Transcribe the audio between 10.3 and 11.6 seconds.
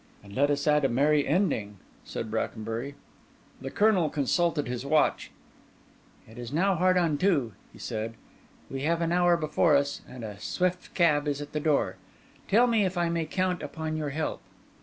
swift cab is at the